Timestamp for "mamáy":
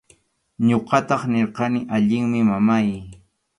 2.49-2.87